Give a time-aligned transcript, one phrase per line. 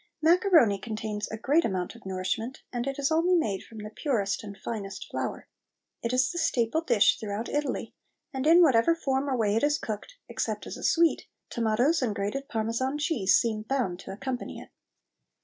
[0.19, 4.43] Macaroni contains a great amount of nourishment, and it is only made from the purest
[4.43, 5.47] and finest flour.
[6.01, 7.93] It is the staple dish throughout Italy,
[8.33, 12.15] and in whatever form or way it is cooked, except as a sweet, tomatoes and
[12.15, 14.69] grated Parmesan cheese seem bound to accompany it.